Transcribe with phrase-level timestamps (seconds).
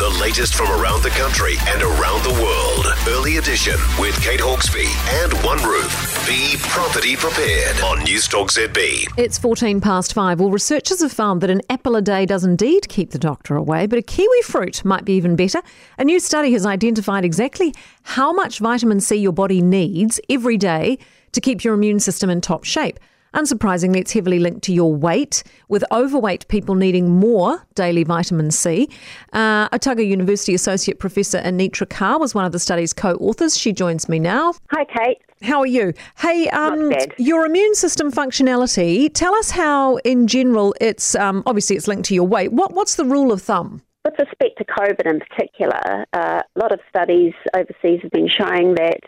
[0.00, 2.86] The latest from around the country and around the world.
[3.06, 4.86] Early edition with Kate Hawkesby
[5.22, 6.26] and One Roof.
[6.26, 9.06] Be property prepared on Newstalk ZB.
[9.18, 10.40] It's 14 past five.
[10.40, 13.86] Well, researchers have found that an apple a day does indeed keep the doctor away,
[13.86, 15.60] but a kiwi fruit might be even better.
[15.98, 20.96] A new study has identified exactly how much vitamin C your body needs every day
[21.32, 22.98] to keep your immune system in top shape.
[23.34, 28.88] Unsurprisingly, it's heavily linked to your weight, with overweight people needing more daily vitamin C.
[29.32, 33.56] Uh, Otago University Associate Professor Anitra Carr was one of the study's co authors.
[33.56, 34.54] She joins me now.
[34.72, 35.18] Hi, Kate.
[35.42, 35.94] How are you?
[36.18, 41.88] Hey, um, your immune system functionality, tell us how, in general, it's um, obviously it's
[41.88, 42.52] linked to your weight.
[42.52, 43.80] What, what's the rule of thumb?
[44.04, 48.74] With respect to COVID in particular, uh, a lot of studies overseas have been showing
[48.74, 49.00] that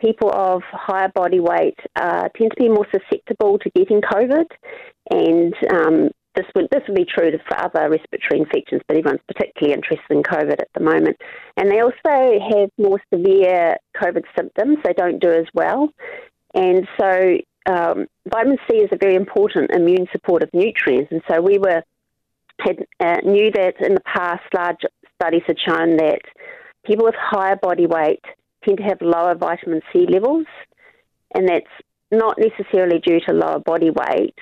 [0.00, 4.46] people of higher body weight uh, tend to be more susceptible to getting COVID,
[5.10, 9.74] and um, this would this would be true for other respiratory infections, but everyone's particularly
[9.74, 11.16] interested in COVID at the moment.
[11.56, 15.90] And they also have more severe COVID symptoms; they don't do as well,
[16.54, 21.58] and so um, vitamin C is a very important immune supportive nutrient, and so we
[21.58, 21.82] were
[22.60, 24.78] had uh, knew that in the past large
[25.20, 26.20] studies had shown that
[26.86, 28.22] people with higher body weight
[28.64, 30.46] tend to have lower vitamin C levels,
[31.34, 31.66] and that's
[32.10, 34.38] not necessarily due to lower body weight.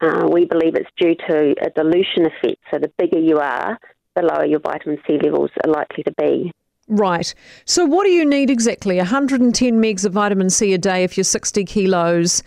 [0.00, 2.60] Uh, we believe it's due to a dilution effect.
[2.70, 3.78] So the bigger you are,
[4.16, 6.52] the lower your vitamin C levels are likely to be.
[6.88, 7.32] Right.
[7.66, 8.96] So, what do you need exactly?
[8.96, 12.42] 110 megs of vitamin C a day if you're 60 kilos,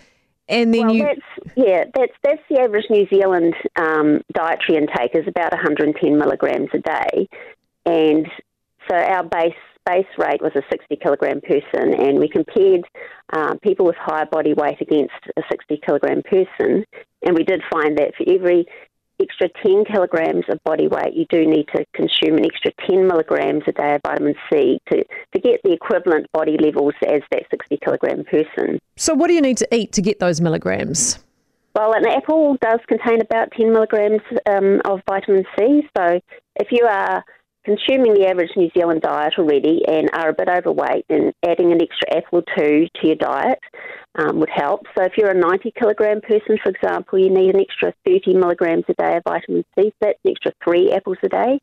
[0.50, 1.04] and then Well, you.
[1.04, 6.70] that's yeah, that's that's the average New Zealand um, dietary intake is about 110 milligrams
[6.74, 7.30] a day,
[7.86, 8.28] and
[8.90, 9.54] so our base
[9.86, 12.84] base rate was a 60 kilogram person, and we compared
[13.34, 16.86] uh, people with higher body weight against a 60 kilogram person,
[17.26, 18.66] and we did find that for every
[19.22, 23.64] extra 10 kilograms of body weight, you do need to consume an extra 10 milligrams
[23.68, 27.78] a day of vitamin C to, to get the equivalent body levels as that 60
[27.78, 28.80] kilogram person.
[28.96, 31.24] So, what do you need to eat to get those milligrams?
[31.76, 35.82] Well, an apple does contain about 10 milligrams um, of vitamin C.
[35.98, 36.20] So
[36.58, 37.24] if you are
[37.64, 41.82] consuming the average New Zealand diet already and are a bit overweight, then adding an
[41.82, 43.60] extra apple or two to your diet
[44.16, 44.86] um, would help.
[44.96, 48.86] So if you're a 90 kilogram person, for example, you need an extra 30 milligrams
[48.90, 49.86] a day of vitamin C.
[49.86, 51.60] So that's an extra three apples a day.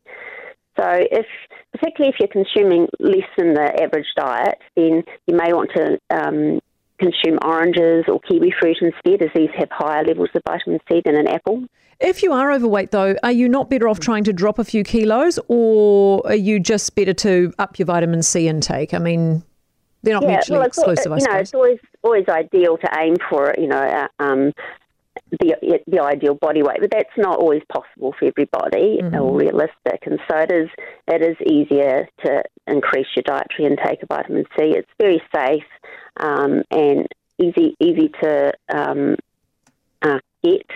[0.79, 1.25] So if,
[1.73, 6.59] particularly if you're consuming less than the average diet, then you may want to um,
[7.01, 11.15] consume oranges or kiwi fruit instead, as these have higher levels of vitamin C than
[11.15, 11.63] an apple.
[11.99, 14.83] If you are overweight, though, are you not better off trying to drop a few
[14.83, 18.93] kilos, or are you just better to up your vitamin C intake?
[18.93, 19.43] I mean,
[20.03, 21.41] they're not mutually well, exclusive, I you know, suppose.
[21.41, 24.51] it's always always ideal to aim for you know uh, um,
[25.39, 29.15] the the ideal body weight, but that's not always possible for everybody Mm-hmm.
[29.15, 29.99] or realistic.
[30.05, 30.69] And so it is
[31.07, 34.73] it is easier to increase your dietary intake of vitamin C.
[34.75, 35.69] It's very safe
[36.17, 37.07] um, and
[37.39, 39.15] easy easy to um,
[40.01, 40.67] uh, get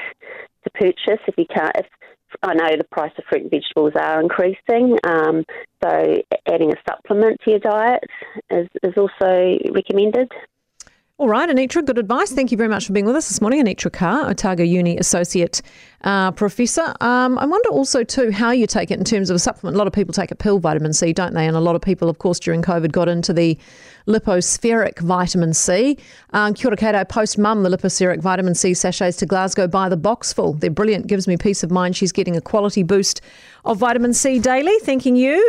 [0.63, 1.75] to purchase if you can't.
[1.75, 1.85] If,
[2.43, 5.45] I know the price of fruit and vegetables are increasing, um,
[5.81, 8.03] so adding a supplement to your diet
[8.49, 10.29] is, is also recommended.
[11.17, 12.33] All right, Anitra, good advice.
[12.33, 13.63] Thank you very much for being with us this morning.
[13.63, 15.61] Anitra Carr, Otago Uni Associate
[16.03, 16.93] uh, Professor.
[16.99, 19.75] Um, I wonder also, too, how you take it in terms of a supplement.
[19.75, 21.47] A lot of people take a pill, vitamin C, don't they?
[21.47, 23.57] And a lot of people, of course, during COVID got into the
[24.07, 25.97] Lypo-Spheric vitamin C.
[26.33, 30.59] Um, Kia ora post mum the Lypo-Spheric vitamin C sachets to Glasgow by the boxful.
[30.59, 31.95] They're brilliant, gives me peace of mind.
[31.95, 33.21] She's getting a quality boost
[33.63, 34.77] of vitamin C daily.
[34.79, 35.47] Thanking you.